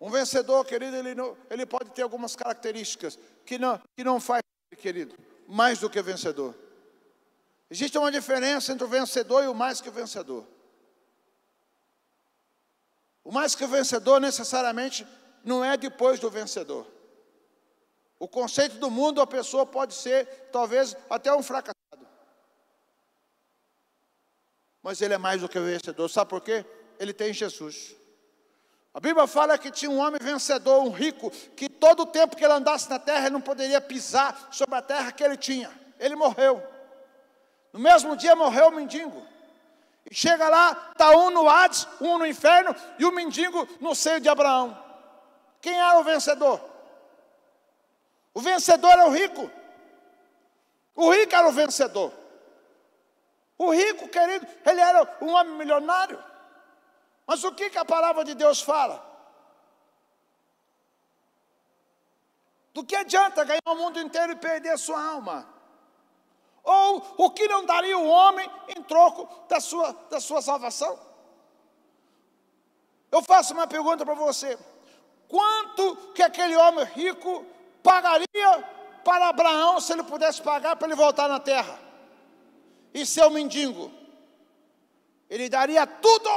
[0.01, 4.43] Um vencedor, querido, ele, não, ele pode ter algumas características que não, que não faz,
[4.79, 5.15] querido,
[5.47, 6.55] mais do que vencedor.
[7.71, 10.47] Existe uma diferença entre o vencedor e o mais que vencedor.
[13.23, 15.07] O mais que vencedor necessariamente
[15.45, 16.87] não é depois do vencedor.
[18.19, 21.80] O conceito do mundo, a pessoa pode ser, talvez, até um fracassado.
[24.83, 26.09] Mas ele é mais do que vencedor.
[26.09, 26.65] Sabe por quê?
[26.99, 27.97] Ele tem Jesus.
[28.93, 32.45] A Bíblia fala que tinha um homem vencedor, um rico, que todo o tempo que
[32.45, 35.71] ele andasse na terra, ele não poderia pisar sobre a terra que ele tinha.
[35.99, 36.63] Ele morreu.
[37.73, 39.25] No mesmo dia morreu o mendigo.
[40.11, 44.21] E chega lá, está um no Hades, um no inferno e o mendigo no seio
[44.21, 44.77] de Abraão.
[45.61, 46.61] Quem era o vencedor?
[48.35, 49.51] O vencedor é o rico.
[50.97, 52.13] O rico era o vencedor.
[53.61, 56.19] O rico, querido, ele era um homem milionário.
[57.27, 59.07] Mas o que, que a palavra de Deus fala?
[62.73, 65.47] Do que adianta ganhar o mundo inteiro e perder a sua alma?
[66.65, 70.99] Ou o que não daria o homem em troco da sua, da sua salvação?
[73.13, 74.59] Eu faço uma pergunta para você:
[75.29, 77.45] quanto que aquele homem rico
[77.83, 78.53] pagaria
[79.05, 81.90] para Abraão se ele pudesse pagar para ele voltar na terra?
[82.93, 83.91] E seu mendigo?
[85.29, 86.31] Ele daria tudo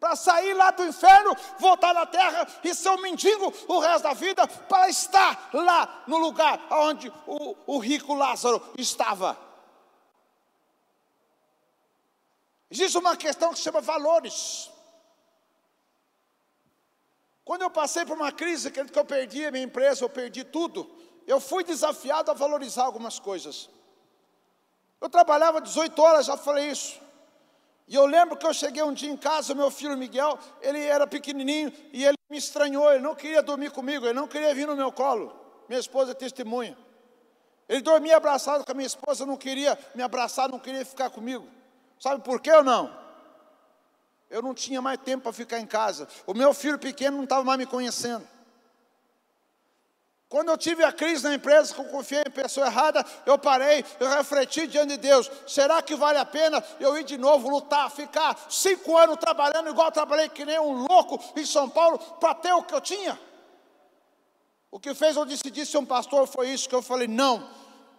[0.00, 4.14] para sair lá do inferno, voltar na terra e ser um mendigo o resto da
[4.14, 9.38] vida, para estar lá no lugar onde o, o rico Lázaro estava.
[12.70, 14.70] Existe uma questão que se chama valores.
[17.44, 20.88] Quando eu passei por uma crise, que eu perdi a minha empresa, eu perdi tudo,
[21.26, 23.68] eu fui desafiado a valorizar algumas coisas.
[25.00, 27.00] Eu trabalhava 18 horas, já falei isso.
[27.88, 31.06] E eu lembro que eu cheguei um dia em casa, meu filho Miguel, ele era
[31.06, 34.76] pequenininho e ele me estranhou, ele não queria dormir comigo, ele não queria vir no
[34.76, 35.34] meu colo.
[35.68, 36.76] Minha esposa é testemunha.
[37.68, 41.48] Ele dormia abraçado com a minha esposa, não queria me abraçar, não queria ficar comigo.
[41.98, 42.96] Sabe por quê ou não?
[44.28, 46.06] Eu não tinha mais tempo para ficar em casa.
[46.26, 48.26] O meu filho pequeno não estava mais me conhecendo.
[50.30, 53.84] Quando eu tive a crise na empresa, que eu confiei em pessoa errada, eu parei,
[53.98, 57.90] eu refleti diante de Deus: será que vale a pena eu ir de novo lutar,
[57.90, 62.52] ficar cinco anos trabalhando igual trabalhei que nem um louco em São Paulo para ter
[62.52, 63.18] o que eu tinha?
[64.70, 67.50] O que fez eu decidir ser um pastor foi isso que eu falei: não.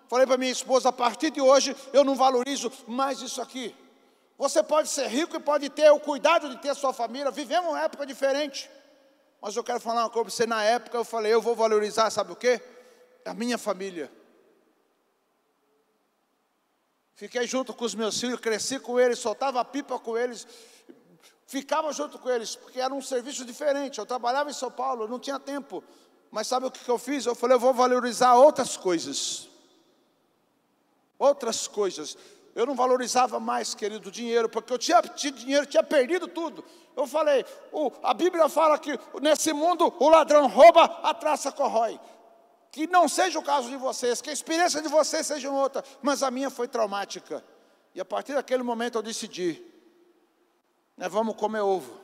[0.07, 3.75] Falei para minha esposa: a partir de hoje eu não valorizo mais isso aqui.
[4.37, 7.29] Você pode ser rico e pode ter o cuidado de ter sua família.
[7.29, 8.69] Vivemos uma época diferente.
[9.41, 10.45] Mas eu quero falar uma coisa para você.
[10.45, 12.61] Na época eu falei, eu vou valorizar, sabe o quê?
[13.25, 14.11] A minha família.
[17.15, 20.47] Fiquei junto com os meus filhos, cresci com eles, soltava pipa com eles,
[21.45, 23.99] ficava junto com eles, porque era um serviço diferente.
[23.99, 25.83] Eu trabalhava em São Paulo, não tinha tempo.
[26.31, 27.25] Mas sabe o que eu fiz?
[27.25, 29.49] Eu falei, eu vou valorizar outras coisas.
[31.19, 32.17] Outras coisas.
[32.55, 36.63] Eu não valorizava mais, querido, dinheiro, porque eu tinha tido dinheiro, tinha perdido tudo.
[36.95, 41.99] Eu falei, o, a Bíblia fala que nesse mundo o ladrão rouba, a traça corrói.
[42.71, 46.23] Que não seja o caso de vocês, que a experiência de vocês seja outra, mas
[46.23, 47.43] a minha foi traumática.
[47.93, 49.61] E a partir daquele momento eu decidi:
[50.95, 51.99] né, vamos comer ovo.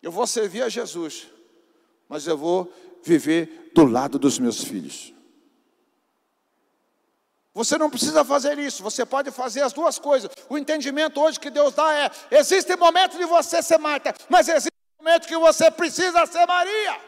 [0.00, 1.28] Eu vou servir a Jesus,
[2.08, 5.12] mas eu vou viver do lado dos meus filhos.
[7.54, 10.30] Você não precisa fazer isso, você pode fazer as duas coisas.
[10.48, 14.72] O entendimento hoje que Deus dá é: existe momento de você ser Marta, mas existe
[14.98, 17.00] momento que você precisa ser Maria.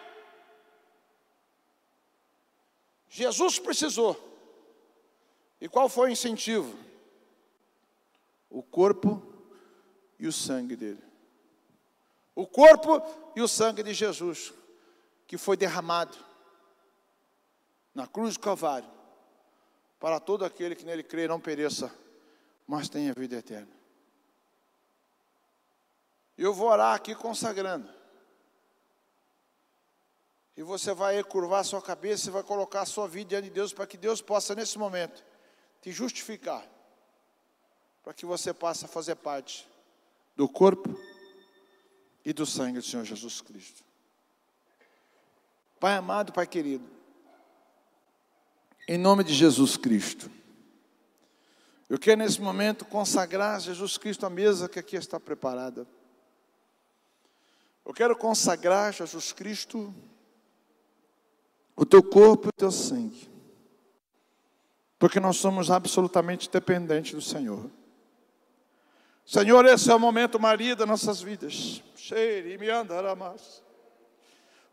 [3.09, 4.33] Jesus precisou.
[5.61, 6.77] E qual foi o incentivo?
[8.51, 9.23] O corpo
[10.19, 11.03] e o sangue dele.
[12.35, 13.01] O corpo
[13.35, 14.53] e o sangue de Jesus,
[15.27, 16.19] que foi derramado
[17.95, 18.95] na cruz do Calvário
[19.99, 21.93] para todo aquele que nele crê não pereça,
[22.67, 23.73] mas tenha vida eterna.
[26.37, 27.89] Eu vou orar aqui consagrando.
[30.57, 33.73] E você vai curvar sua cabeça e vai colocar a sua vida diante de Deus
[33.73, 35.25] para que Deus possa, nesse momento,
[35.81, 36.65] te justificar.
[38.03, 39.69] Para que você possa fazer parte
[40.37, 40.97] do corpo
[42.25, 43.85] e do sangue do Senhor Jesus Cristo.
[45.81, 46.89] Pai amado, Pai querido,
[48.87, 50.31] Em nome de Jesus Cristo.
[51.89, 55.87] Eu quero nesse momento consagrar Jesus Cristo à mesa que aqui está preparada.
[57.85, 59.95] Eu quero consagrar Jesus Cristo
[61.77, 63.29] o teu corpo e o teu sangue.
[64.99, 67.71] Porque nós somos absolutamente dependentes do Senhor.
[69.27, 71.83] Senhor, esse é o momento, Maria, das nossas vidas.
[71.97, 73.63] Cheire, me andará mais.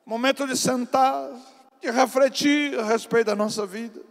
[0.06, 1.30] Momento de sentar,
[1.82, 4.02] de refletir a respeito da nossa vida.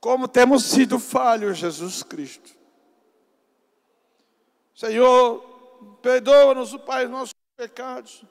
[0.00, 2.54] Como temos sido falhos, Jesus Cristo.
[4.74, 5.40] Senhor,
[6.02, 8.22] perdoa-nos, Pai, os nossos pecados.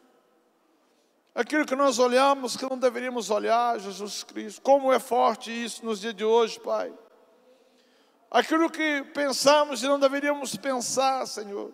[1.34, 4.62] Aquilo que nós olhamos que não deveríamos olhar, Jesus Cristo.
[4.62, 6.94] Como é forte isso nos dias de hoje, Pai.
[8.30, 11.74] Aquilo que pensamos e não deveríamos pensar, Senhor.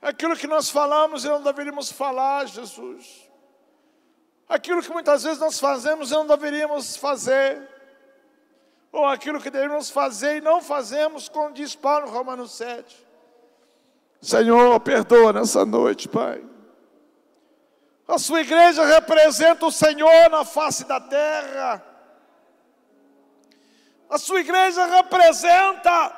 [0.00, 3.28] Aquilo que nós falamos e não deveríamos falar, Jesus.
[4.48, 7.68] Aquilo que muitas vezes nós fazemos e não deveríamos fazer.
[8.90, 13.06] Ou aquilo que deveríamos fazer e não fazemos, como diz Paulo Romanos 7.
[14.20, 16.42] Senhor, perdoa nessa noite, Pai.
[18.06, 21.84] A sua igreja representa o Senhor na face da terra.
[24.08, 26.16] A sua igreja representa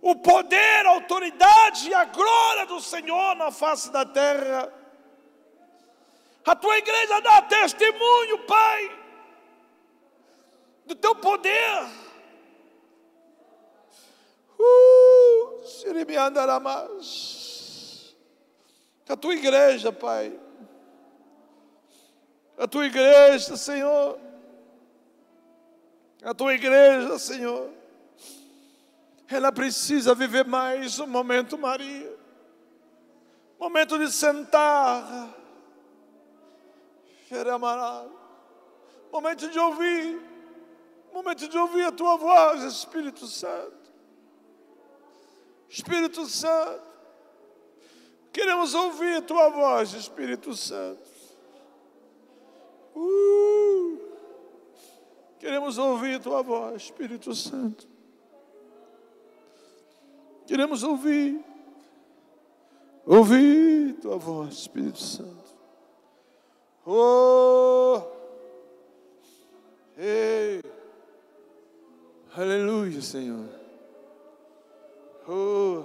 [0.00, 4.72] o poder, a autoridade e a glória do Senhor na face da terra.
[6.46, 8.98] A tua igreja dá testemunho, Pai,
[10.84, 11.88] do teu poder.
[14.58, 15.64] Uh,
[19.08, 20.38] a tua igreja, Pai.
[22.58, 24.18] A tua igreja, Senhor.
[26.22, 27.70] A tua igreja, Senhor.
[29.28, 32.14] Ela precisa viver mais um momento, Maria.
[33.58, 35.34] Momento de sentar.
[39.12, 40.20] Momento de ouvir.
[41.12, 43.92] Momento de ouvir a tua voz, Espírito Santo.
[45.68, 46.82] Espírito Santo.
[48.32, 51.08] Queremos ouvir a tua voz, Espírito Santo.
[52.96, 53.98] Uh,
[55.38, 57.88] queremos ouvir a tua voz, Espírito Santo.
[60.46, 61.44] Queremos ouvir,
[63.06, 65.43] ouvir tua voz, Espírito Santo.
[66.86, 68.02] Oh,
[69.96, 70.60] ei,
[72.36, 73.48] aleluia, Senhor.
[75.26, 75.84] Oh,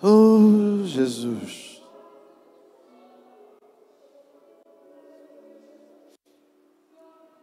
[0.00, 1.82] Oh, Jesus.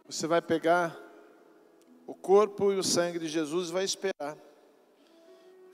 [0.08, 0.98] Você vai pegar
[2.06, 4.38] o corpo e o sangue de Jesus e vai esperar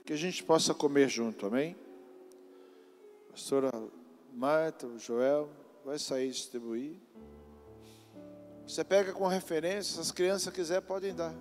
[0.05, 1.77] que a gente possa comer junto, amém?
[3.31, 3.71] pastora
[4.33, 5.49] Marta, o Joel,
[5.85, 6.97] vai sair distribuir.
[8.67, 11.33] Você pega com referência, as crianças quiserem, podem dar.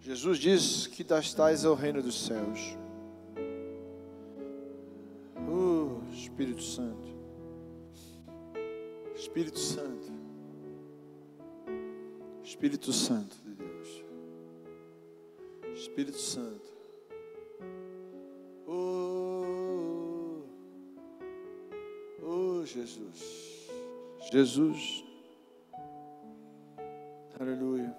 [0.00, 2.78] Jesus diz que das tais é o reino dos céus.
[6.40, 7.08] Espírito Santo.
[9.14, 10.12] Espírito Santo.
[12.42, 14.04] Espírito Santo de Deus.
[15.74, 16.79] Espírito Santo.
[22.72, 23.68] Jesus.
[24.32, 25.04] Jesus.
[27.38, 27.96] Aleluia.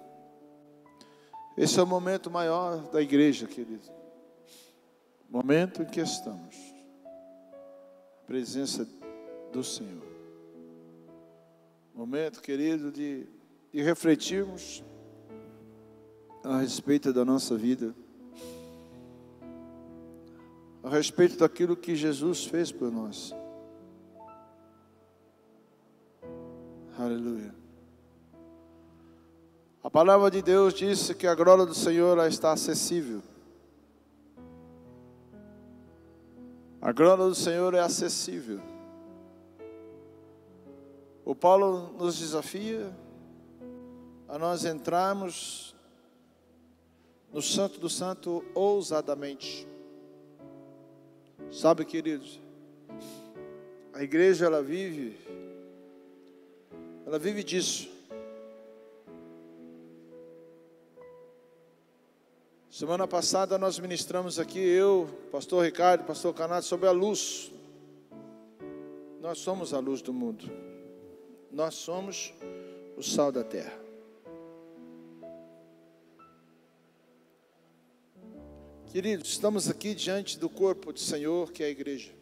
[1.56, 3.90] Esse é o momento maior da igreja, querido.
[5.28, 6.72] Momento em que estamos
[8.26, 8.88] presença
[9.52, 10.06] do Senhor.
[11.94, 13.26] Momento, querido, de,
[13.70, 14.82] de refletirmos
[16.42, 17.94] a respeito da nossa vida,
[20.82, 23.34] a respeito daquilo que Jesus fez por nós.
[27.02, 27.52] Aleluia.
[29.82, 33.20] A palavra de Deus disse que a glória do Senhor está acessível.
[36.80, 38.60] A glória do Senhor é acessível.
[41.24, 42.96] O Paulo nos desafia
[44.28, 45.74] a nós entrarmos
[47.32, 49.66] no Santo do Santo ousadamente.
[51.50, 52.40] Sabe, queridos,
[53.92, 55.31] a igreja ela vive,
[57.06, 57.90] ela vive disso.
[62.70, 67.52] Semana passada nós ministramos aqui, eu, pastor Ricardo, pastor Canato, sobre a luz.
[69.20, 70.50] Nós somos a luz do mundo.
[71.50, 72.32] Nós somos
[72.96, 73.78] o sal da terra.
[78.92, 82.12] Queridos, estamos aqui diante do corpo do Senhor, que é a igreja,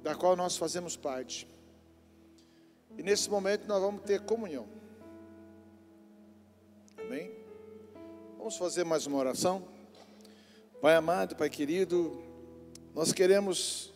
[0.00, 1.49] da qual nós fazemos parte.
[2.96, 4.66] E nesse momento nós vamos ter comunhão.
[6.98, 7.32] Amém?
[8.36, 9.66] Vamos fazer mais uma oração?
[10.80, 12.22] Pai amado, Pai querido,
[12.94, 13.92] nós queremos,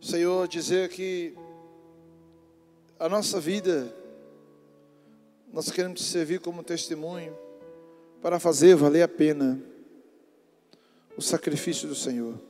[0.00, 1.34] Senhor, dizer que
[2.98, 3.92] a nossa vida,
[5.52, 7.36] nós queremos te servir como testemunho
[8.20, 9.60] para fazer valer a pena
[11.16, 12.40] o sacrifício do Senhor.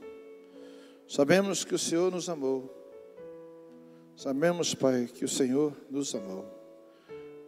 [1.09, 2.82] Sabemos que o Senhor nos amou.
[4.17, 6.45] Sabemos, Pai, que o Senhor nos amou.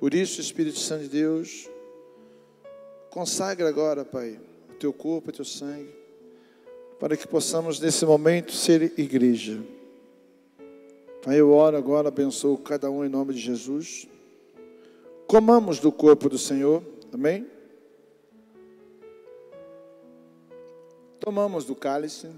[0.00, 1.68] Por isso, Espírito Santo de Deus,
[3.10, 4.40] consagra agora, Pai,
[4.70, 5.94] o teu corpo, o teu sangue,
[6.98, 9.62] para que possamos nesse momento ser igreja.
[11.22, 14.06] Pai, eu oro agora, abençoo cada um em nome de Jesus.
[15.26, 17.46] Comamos do corpo do Senhor, amém?
[21.18, 22.28] Tomamos do cálice.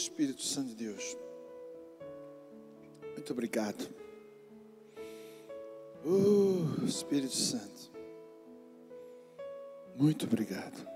[0.00, 1.16] Espírito Santo de Deus,
[3.14, 3.88] muito obrigado.
[6.04, 7.90] Oh Espírito Santo,
[9.96, 10.88] muito obrigado.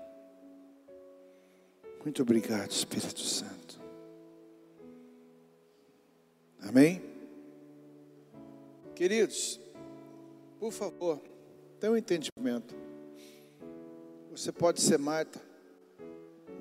[2.05, 3.81] Muito obrigado, Espírito Santo.
[6.61, 7.01] Amém?
[8.93, 9.59] Queridos,
[10.59, 11.19] por favor,
[11.79, 12.75] tenha um entendimento.
[14.29, 15.41] Você pode ser Marta,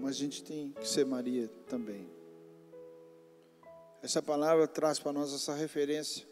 [0.01, 2.24] mas a gente tem que ser Maria também.
[4.05, 6.27] Essa palavra traz para nós essa referência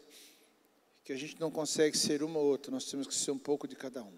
[1.03, 3.67] que a gente não consegue ser uma ou outra, nós temos que ser um pouco
[3.67, 4.13] de cada um.